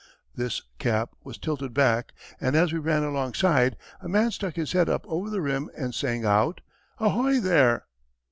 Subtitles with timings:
[0.33, 4.89] This cap was tilted back, and as we ran alongside, a man stuck his head
[4.89, 6.61] up over the rim and sang out,
[6.97, 7.85] "Ahoy there!"